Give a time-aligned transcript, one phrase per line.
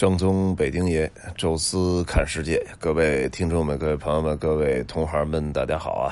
[0.00, 6.08] 正宗北京爷，宙斯看世界，各位听众们、各位朋友们、各位同行们，大家好啊！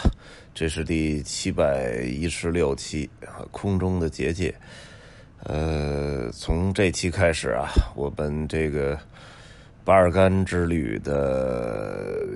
[0.54, 3.08] 这是第七百一十六期
[3.50, 4.50] 《空中的结界》。
[5.44, 7.66] 呃，从这期开始啊，
[7.96, 8.98] 我们这个
[9.86, 12.26] 巴尔干之旅的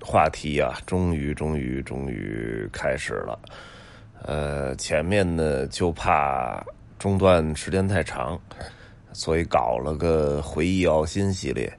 [0.00, 3.36] 话题啊，终于、终于、终于开始了。
[4.22, 6.64] 呃，前面呢，就怕
[6.96, 8.40] 中断时间太长。
[9.12, 11.72] 所以搞了个回忆奥新系列，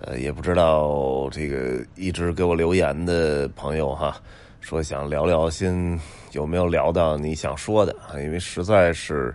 [0.00, 4.16] 呃，也不知道这个一直给我留言的朋友哈，
[4.60, 5.98] 说想聊聊新
[6.30, 8.14] 有没有聊到你想说的啊？
[8.20, 9.34] 因为实在是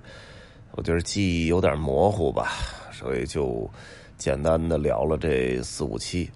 [0.72, 2.54] 我觉得记忆有点模糊吧，
[2.94, 3.70] 所以就
[4.18, 6.30] 简单的聊了这四五期。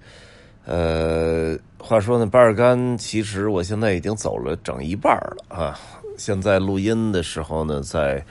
[0.65, 5.79] 呃，话说呢，巴尔干其实我现在已经走了整一半了啊。
[6.17, 8.21] 现在录音的时候呢，在。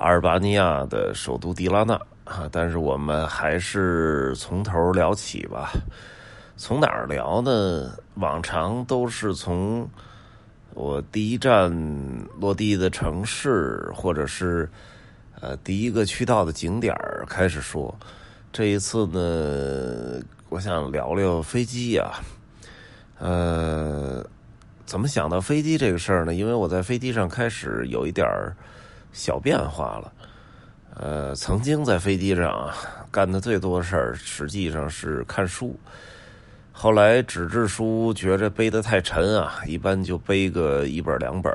[0.00, 5.70] 阿尔巴尼亚的首都迪拉纳啊，但是我们还是从头聊起吧。
[6.56, 7.92] 从哪儿聊呢？
[8.14, 9.86] 往常都是从
[10.72, 11.70] 我第一站
[12.38, 14.66] 落地的城市，或者是
[15.38, 17.94] 呃第一个去到的景点儿开始说。
[18.50, 22.10] 这一次呢，我想聊聊飞机呀。
[23.18, 24.24] 呃，
[24.86, 26.32] 怎么想到飞机这个事儿呢？
[26.32, 28.56] 因为我在飞机上开始有一点儿。
[29.12, 30.12] 小变化了，
[30.94, 32.74] 呃，曾经在飞机上啊
[33.10, 35.78] 干的最多的事儿，实际上是看书。
[36.72, 41.52] 后来纸质书觉着背的太沉啊，一般就背个一本两本。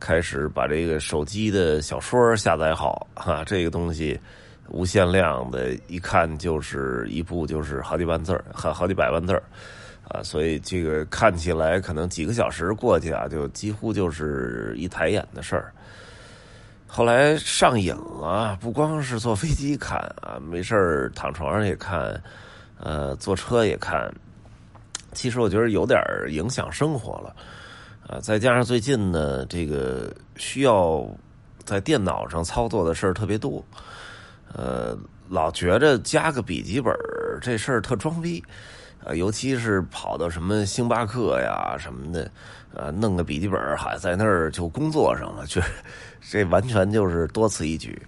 [0.00, 4.18] 开始把这个手机的小说下载好哈，这个东西
[4.68, 9.40] 无限量的，一看就是一部就是好几万字，好好几百万字
[10.08, 15.72] 啊，所以这个看起来可能几个小时过去啊，就几乎就是一抬眼的事儿。
[16.94, 22.22] 后来上瘾了，不光是坐飞机看啊，没事躺床上也看，
[22.78, 24.12] 呃，坐车也看。
[25.14, 25.98] 其实我觉得有点
[26.28, 27.34] 影响生活了，
[28.06, 31.02] 啊，再加上最近呢，这个需要
[31.64, 33.64] 在电脑上操作的事儿特别多，
[34.52, 34.94] 呃，
[35.30, 36.94] 老觉着加个笔记本
[37.40, 38.44] 这事儿特装逼。
[39.04, 42.30] 啊，尤其是跑到什么星巴克呀什么的，
[42.74, 45.60] 呃，弄个笔记本还在那儿就工作上了， 这
[46.20, 48.00] 这完全就是多此一举。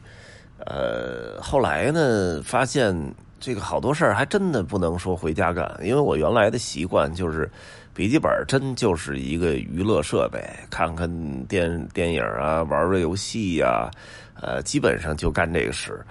[0.66, 2.94] 呃，后来呢，发现
[3.40, 7.50] 这个好多事儿还真的不能说回家干，因为我原来的习惯就是
[7.92, 11.10] 笔记本真就是一个娱乐设备，看看
[11.46, 13.90] 电电影啊，玩玩游戏呀，
[14.34, 16.04] 呃，基本上就干这个事。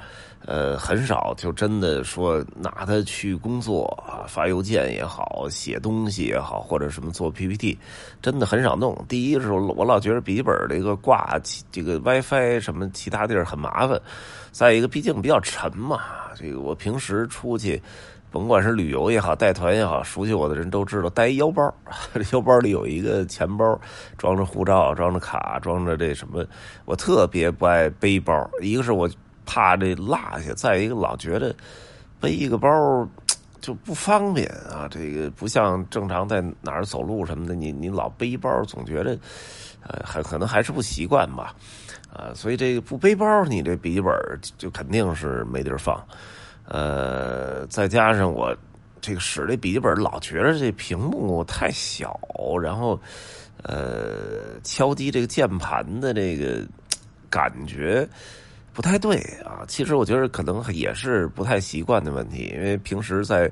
[0.46, 7.78] 呃，很少就真的说拿它去工作啊，发邮件也好，写东西也好，或者什么做 PPT，
[8.22, 8.94] 真的很少弄。
[9.08, 11.40] 第一是我老觉得笔记本这个挂
[11.72, 13.98] 这个 WiFi 什么其他地儿很麻烦，
[14.52, 16.02] 再一个毕竟比较沉嘛。
[16.36, 17.82] 这个我平时出去，
[18.34, 21.74] 甭管是旅游也好，带团也好，熟悉我的人都知道带一腰包，
[22.34, 23.80] 腰包里有一个钱包，
[24.18, 26.46] 装着护照，装着卡，装着这什么。
[26.84, 29.10] 我特别不爱背包，一个是我。
[29.46, 31.54] 怕这落下，再一个老觉得
[32.18, 32.70] 背一个包
[33.60, 34.88] 就不方便啊。
[34.90, 39.20] 这个不像正常在哪儿走路什么的，你你老背包，总觉得
[39.86, 41.54] 呃还可能还是不习惯吧。
[42.10, 44.16] 啊，所以这个不背包，你这笔记本
[44.58, 46.02] 就肯定是没地儿放。
[46.68, 48.56] 呃，再加上我
[49.02, 52.20] 这个使这笔记本，老觉得这屏幕太小，
[52.62, 53.00] 然后
[53.64, 56.66] 呃敲击这个键盘的这个
[57.30, 58.08] 感觉。
[58.76, 63.48] 不太对啊，其实我觉得可能也是不太习惯的问题，因为平时在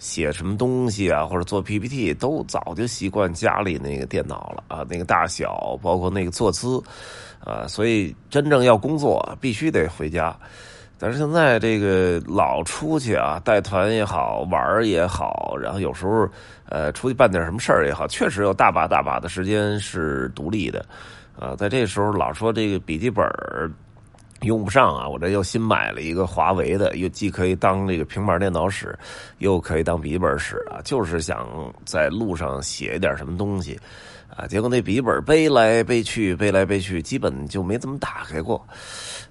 [0.00, 6.82] 写什么东西啊，或者做 PPT，都早就习惯家里那个电脑了啊，那个大小，包括那个坐姿
[7.38, 10.36] 啊，所以真正要工作必须得回家。
[10.98, 16.28] 但是现在这个老出去啊，带团也好，玩也好，然后有时候
[16.68, 20.84] 呃出去办点什么事儿也好，确实有大把大把的时间是独立的
[21.38, 23.26] 啊，在这时候老说这个笔记本
[24.42, 25.08] 用不上啊！
[25.08, 28.94] 我这又新买了一个华为的，又既可以当这个平板电脑使，
[29.38, 30.82] 又可以当笔记本使啊！
[30.84, 31.48] 就是想
[31.86, 33.78] 在路上写一点什么东西
[34.36, 38.62] 啊，结果那笔记本背来背去，背来背去，基本就没怎么打开过。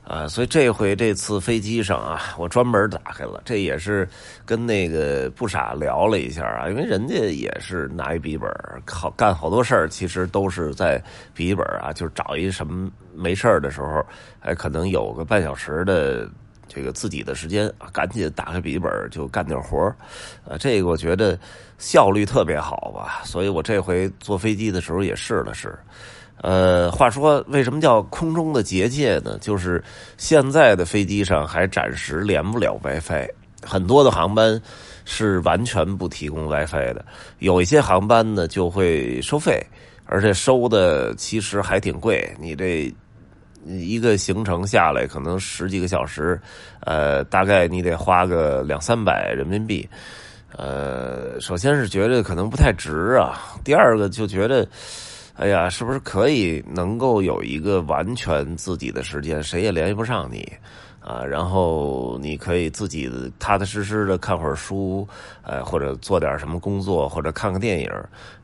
[0.06, 4.08] 啊，所以这回这次飞机上啊，我专门打开了，这也是
[4.46, 8.50] 跟那个不傻聊了一下啊，因为人家也是拿一笔记本，
[8.86, 11.02] 好干好多事儿，其实都是在
[11.34, 14.06] 笔记本啊，就找一什么没事儿的时候，
[14.42, 16.30] 哎可能有个半小时的
[16.68, 19.96] 这个自己的时间，赶紧打开笔记本就干点活儿，
[20.46, 21.40] 啊，这个我觉得
[21.78, 25.74] 效率特别好吧，所以我这回坐飞机的时候也试了试。
[26.44, 29.38] 呃，话说为什么叫空中的结界呢？
[29.40, 29.82] 就是
[30.18, 33.26] 现在的飞机上还暂时连不了 WiFi，
[33.66, 34.62] 很多的航班
[35.06, 37.06] 是完全不提供 WiFi 的，
[37.40, 39.66] 有一些航班呢就会收费，
[40.06, 42.30] 而且收的其实还挺贵。
[42.38, 42.94] 你这
[43.66, 46.38] 一个行程下来可能十几个小时，
[46.82, 49.88] 呃，大概你得花个两三百人民币。
[50.58, 54.68] 呃，首先是觉得可能不太值啊，第二个就觉得，
[55.36, 60.48] 哎呀，是不是可以能够有一个完全自己的时间，谁也联系不上你
[61.00, 61.26] 啊？
[61.26, 65.08] 然后你可以自己踏踏实实的看会儿书，
[65.42, 67.90] 呃，或者做点什么工作，或者看个电影。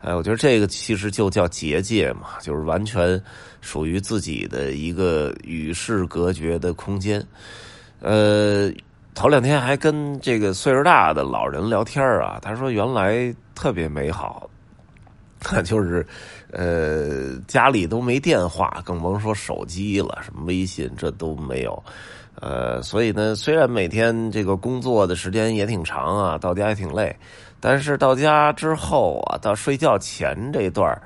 [0.01, 3.21] 哎，我觉得这个其实就叫结界嘛，就是完全
[3.61, 7.25] 属于自己的一个与世隔绝的空间。
[8.01, 8.71] 呃。
[9.15, 14.49] 头两天还跟这个岁数大的老人聊天啊，他说原来特别美好，
[15.51, 16.05] 那 就是，
[16.51, 21.83] 呃，家里都没电话，更甭说手机了，什么微信这都没有，
[22.41, 27.15] 呃，所以呢，虽然每天这个工作的时间也挺长啊，到家也挺累，
[27.59, 31.01] 但是到家之后啊，到睡觉前这段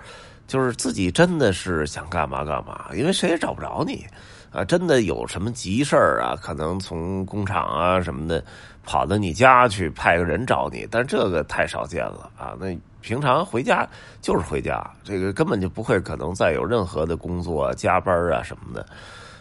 [0.47, 4.05] 就是自己真的是想干嘛干嘛，因为谁也找不着你。
[4.51, 6.37] 啊，真的有什么急事儿啊？
[6.39, 8.43] 可能从工厂啊什么的
[8.83, 12.53] 跑到你家去，派个人找你，但这个太少见了啊。
[12.59, 12.67] 那
[13.03, 13.87] 平常回家
[14.21, 18.85] 就是回家，这个根本就不会可能再有任何的工作加班啊什么的。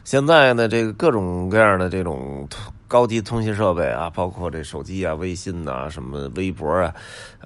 [0.05, 2.47] 现在呢，这个各种各样的这种
[2.89, 6.93] 高级通信设备啊，包括这手机啊、微信呐、什么微博啊，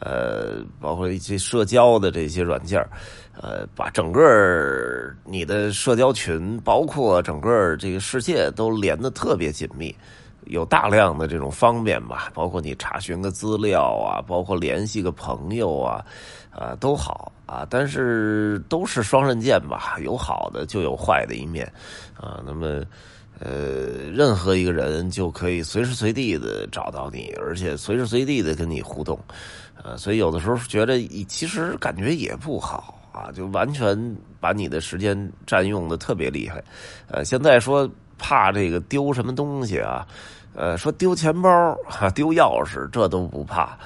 [0.01, 2.83] 呃，包括一些社交的这些软件
[3.39, 4.25] 呃，把整个
[5.23, 9.95] 你的社交群，包括整个这个世界都连得特别紧密，
[10.47, 16.05] 有大量的这种方便吧，包括你查询个资料啊，包括联系个朋友啊，
[16.51, 21.71] 啊都好啊，但是都是双刃剑吧，有好的就有坏的一面
[22.19, 22.43] 啊。
[22.47, 22.83] 那么，
[23.39, 29.19] 呃，任何一个人就可以随时随地的找到你，而且随时随地的跟你互动，
[29.83, 32.93] 呃，所以有的时候觉得其实感觉也不好。
[33.17, 33.97] 啊，就完全
[34.39, 35.17] 把你的时间
[35.47, 36.63] 占用的特别厉害，
[37.09, 40.07] 呃，现在说怕这个丢什么东西啊，
[40.57, 43.77] 呃，说丢钱包哈，丢钥匙这都不怕，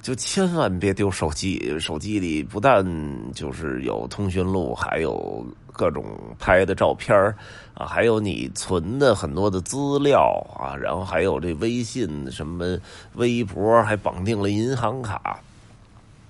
[0.00, 1.76] 就千万别丢手机。
[1.80, 2.86] 手机里不但
[3.32, 6.04] 就是有通讯录，还有各种
[6.38, 7.16] 拍的照片
[7.74, 10.20] 啊，还有你存的很多的资料
[10.56, 12.78] 啊，然后还有这微信什么
[13.14, 15.40] 微博，还绑定了银行卡。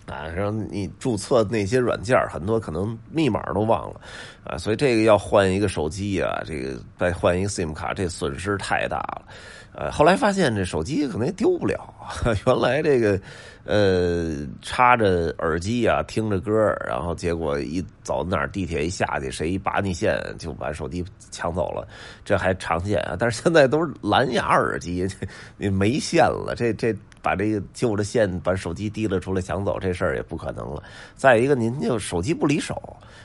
[0.06, 4.00] 啊，然后你注册那些软件很多可能密码都忘了，
[4.42, 9.22] 啊，所以这个要换一个手机啊，这个再换一个 SIM 卡，这损失太大了。
[9.80, 11.94] 呃，后来发现这手机可能也丢不了，
[12.46, 13.18] 原来这个
[13.64, 16.52] 呃插着耳机啊，听着歌，
[16.86, 21.88] 然后结果一走那儿地铁一下去，谁一拔你线就把手机抢走了，
[22.26, 23.16] 这还常见啊。
[23.18, 25.08] 但是现在都是蓝牙耳机，
[25.56, 26.94] 你 没线了，这这。
[27.22, 30.82] 把这个旧的线把手机提了出来抢走，这事儿也不可能了。
[31.14, 32.74] 再一个，您就手机不离手，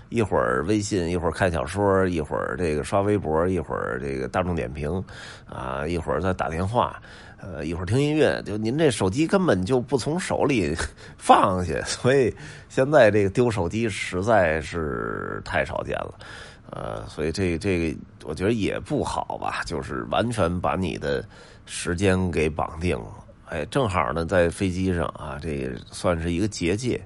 [0.09, 5.03] 一会儿微信，一会儿看小说，一会儿这个刷微博，一会儿这个大众点评，
[5.47, 7.01] 啊，一会儿再打电话，
[7.37, 10.75] 呃，一会儿听音乐，就您这手机根本就不从手里
[11.17, 12.33] 放下，所以
[12.69, 16.13] 现在这个丢手机实在是太少见了，
[16.71, 21.23] 呃，所以这这个我觉得也不好吧，就是完全把你的
[21.65, 23.24] 时间给绑定了。
[23.47, 27.01] 哎，正好呢，在飞机上啊，这算是一个结界，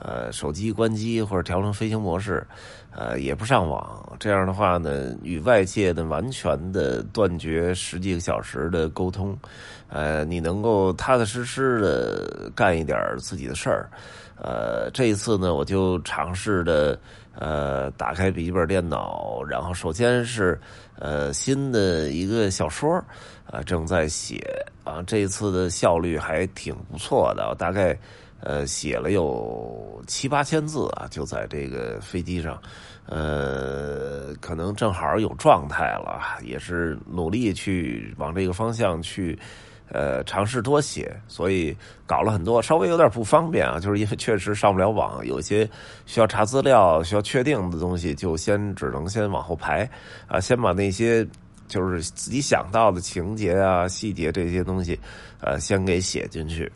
[0.00, 2.46] 呃，手机关机或者调成飞行模式，
[2.90, 9.36] 呃，也不上网，这样的话呢，与外界的完全的断绝十几个小时的沟通，
[9.88, 13.88] 呃，你能够踏踏实实的干一点自己的事儿，
[14.36, 16.98] 呃，这一次呢，我就尝试的，
[17.34, 20.60] 呃，打开笔记本电脑，然后首先是
[20.98, 23.02] 呃新的一个小说。
[23.48, 24.42] 啊，正在写
[24.82, 27.96] 啊，这次的效率还挺不错的，大概
[28.40, 32.60] 呃写了有七八千字啊，就在这个飞机上，
[33.06, 39.38] 呃，可能正好有状态了，也是努力去往这个方向去
[39.90, 41.76] 呃尝试多写，所以
[42.06, 45.68] 搞了很多，稍微有点不方便啊，就是因为确实上不了网，有些
[46.06, 49.88] 需要查资料、需要确定的东西，就先只能先往后排
[50.26, 51.26] 啊，先把那些。
[51.68, 54.96] 就是自己想到的情节啊、细节这些东西，
[55.40, 56.70] 呃，先给写进去。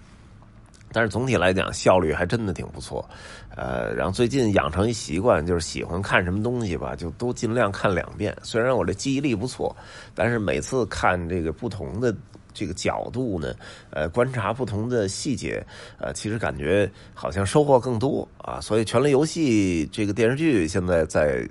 [0.93, 3.09] 但是总体来讲，效率还真的挺不错。
[3.57, 8.37] 呃，然后最近养成一习惯，就是喜欢看什么东西吧，就都尽量看两遍。
[8.43, 9.75] 虽然我这记忆力不错，
[10.15, 12.15] 但是每次看这个不同的
[12.53, 13.55] 这个角度呢，
[13.91, 15.65] 呃，观察不同的细节，
[15.99, 18.61] 呃，其实感觉好像收获更多啊。
[18.61, 21.47] 所以《权力游戏》这个电视剧现在在。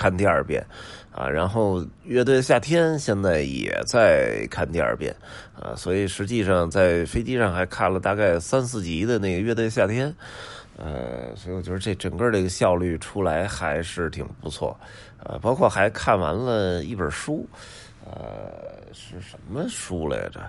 [0.00, 0.64] 看第二遍，
[1.18, 5.12] 啊，然后乐队夏天现在也在看第二遍，
[5.60, 10.14] 啊，所以实际上在飞机上还看了大概三四集的那个乐队夏天，
[10.76, 14.78] 呃，所以我觉得这整个这个效率出来还是挺不错，
[15.24, 17.44] 呃，包括还看完了一本书，
[18.04, 20.40] 呃，是什么书来着？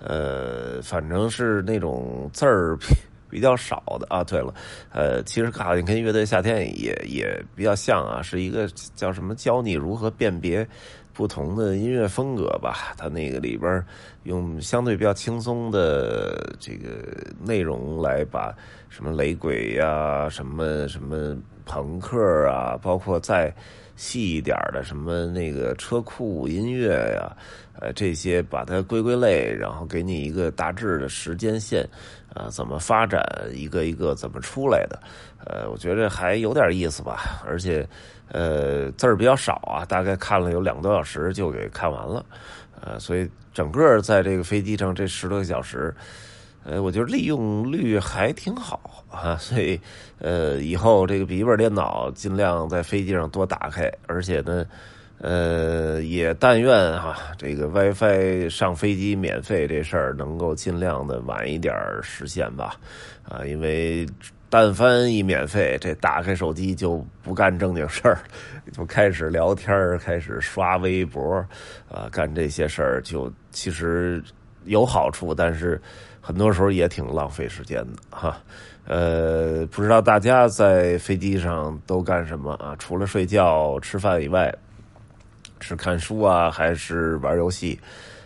[0.00, 2.78] 呃，反正是那种字儿。
[3.34, 4.54] 比较少的啊，对了，
[4.92, 10.64] 呃，其实好像跟乐队夏天也也比较像啊，是一个叫什么教你如何辨别
[11.12, 12.94] 不同的音乐风格吧。
[12.96, 13.84] 它那个里边
[14.22, 17.02] 用相对比较轻松的这个
[17.44, 18.54] 内容来把
[18.88, 21.36] 什么雷鬼呀、什么什么
[21.66, 23.52] 朋克啊，包括在
[23.96, 27.36] 细一点的什么那个车库音乐呀。
[27.80, 31.84] 呃，这些把它归归类，然后给你一个大致的时间线，
[32.32, 33.20] 啊，怎么发展，
[33.52, 35.02] 一个一个怎么出来的，
[35.44, 37.84] 呃，我觉得还有点意思吧，而且，
[38.28, 42.24] 呃，字儿比较少啊，大概看了有两个多小时就给看完了，
[42.80, 45.92] 呃，所以整个在这个飞机上这十多个小时，
[46.64, 49.78] 呃，我觉得利用率还挺好啊，所以，
[50.18, 54.66] 呃，以后这个笔记本电脑尽量在飞机上多打开，而且呢。
[55.18, 62.74] 呃，也但愿哈，这个 WiFi 上飞机免费这事儿能够尽量的晚一点实现吧，
[63.26, 64.06] 啊，因为
[64.50, 68.18] 但凡一免费，这打开手机就不干正经事儿，
[68.72, 71.36] 就开始聊天开始刷微博，
[71.88, 74.22] 啊，干这些事儿就其实
[74.64, 75.80] 有好处，但是
[76.20, 78.36] 很多时候也挺浪费时间的哈。
[78.86, 82.76] 呃，不知道大家在飞机上都干什么啊？
[82.78, 84.54] 除了睡觉、吃饭以外。
[85.60, 87.80] 是看书啊，还是玩游戏，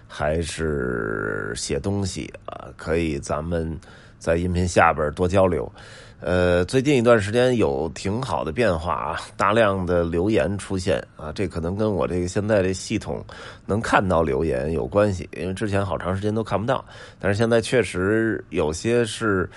[0.08, 2.66] 还是写东西啊？
[2.76, 3.78] 可以，咱们
[4.18, 5.70] 在音频下边多交流。
[6.20, 13.24] 呃，最近一段时间有挺好的变化啊，大量的留言出现啊，这可能跟我这个现在这系统
[13.66, 16.84] 能看到留言有关系，因为之前好长时间都看不到，
[17.20, 19.48] 但是现在确实有些是。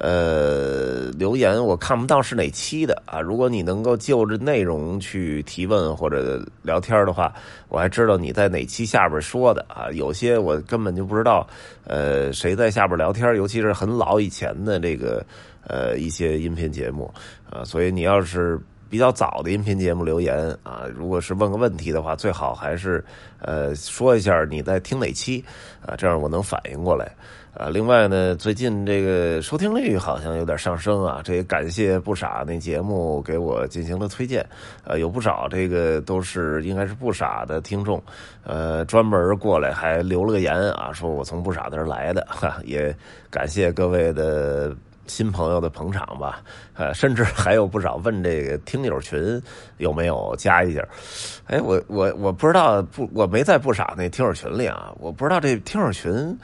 [0.00, 3.20] 呃，留言我看不到是哪期的啊？
[3.20, 7.34] 如果你能够就着内容去提问或者聊天的话，
[7.68, 9.90] 我还知道你在哪期下边说的啊。
[9.90, 11.44] 有些我根本就不知道，
[11.84, 15.24] 呃，谁在下边聊天，尤其是很老以前的这个
[15.66, 17.12] 呃一些音频节目
[17.50, 17.64] 啊。
[17.64, 18.56] 所以你要是
[18.88, 23.04] 比较早的音频节目留言啊，如果是问个问题的话，最好还是
[23.40, 25.44] 呃说一下你在听哪期
[25.84, 27.10] 啊，这样我能反应过来。
[27.54, 34.46] 啊，另外呢，最近这个收听率好像有点上升啊，这也感谢不傻那节目给我进行了推荐，
[34.84, 38.00] 呃，有不少这个都是应该是不傻的听众，
[38.44, 42.94] 呃，专门过来还留了个言啊，说我从不傻那儿来的，哈，也
[43.28, 44.72] 感谢各位的
[45.08, 46.40] 新朋友的捧场吧，
[46.74, 49.42] 呃，甚至还有不少问这个听友群
[49.78, 50.86] 有没有加一下，
[51.46, 56.38] 哎，我我我不知道不，我没在不少那听友群里啊，我不知道这听友群。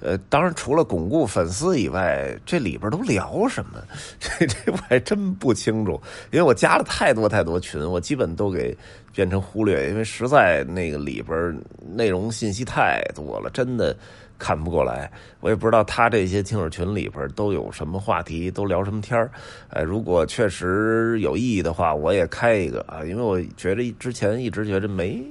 [0.00, 3.82] 呃，当然，除了巩固粉丝以外，这里边都聊什么？
[4.20, 5.98] 这这我还真不清楚，
[6.30, 8.76] 因为我加了太多太多群，我基本都给
[9.14, 11.56] 变成忽略，因为实在那个里边
[11.94, 13.96] 内容信息太多了，真的
[14.38, 15.10] 看不过来。
[15.40, 19.30] 我也不知道他这些听友群里边都有什么话题，都聊什么天儿。
[19.70, 25.22] 呃，如果确实有意义的话，我也开一个啊，因为我觉得之前一直觉得没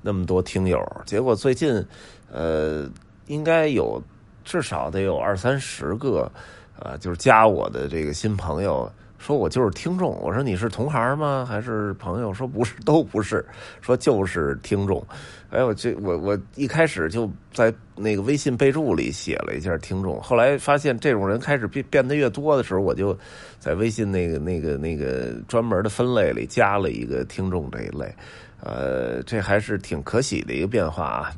[0.00, 1.84] 那么多听友，结果最近
[2.30, 2.88] 呃，
[3.26, 4.02] 应该有。
[4.46, 6.30] 至少得有二三十个，
[6.78, 8.86] 呃，就是加我的这个新朋友，
[9.24, 10.10] 说我就是听众。
[10.20, 11.46] 我说你是同行吗？
[11.48, 12.30] 还是朋友？
[12.30, 13.42] 说不是，都不是，
[13.80, 15.02] 说就是听众。
[15.48, 23.16] 哎，我这我我一开始就在那个微信备注里写了一下听众，后来发现这种人开始变变得越多的时候，我就
[23.58, 28.14] 在微信那个那个那个专门的分类里加了一个听众这一类。
[28.60, 31.32] 呃，这还是挺可喜的一个变化啊。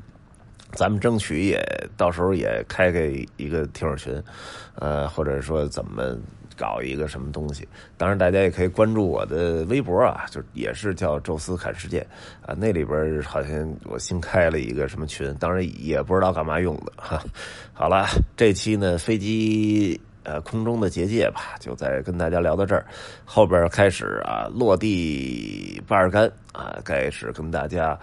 [0.73, 1.65] 咱们争取也
[1.97, 4.21] 到时候也开开一个听友群，
[4.75, 6.17] 呃，或者说怎么
[6.57, 7.67] 搞一个什么东西。
[7.97, 12.01] 当然，大家也可以关注我的微博啊，就也是叫“宙斯看世界”
[12.45, 17.23] 啊，那里边好像我新开了一个什么群，当然也不知道干嘛用的哈。
[17.73, 22.85] 好了，这期呢飞机呃空中的结界吧，就再跟大家聊到这儿，
[23.25, 27.99] 后边开始啊落地巴尔干啊，开始跟大家。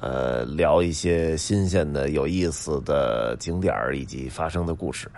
[0.00, 5.10] 呃，聊一些新鲜的、有意思的景点以及发生的故事。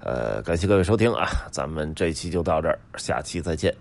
[0.00, 3.74] 呃，感谢各位收听啊，咱们这期就到这儿，下期再见。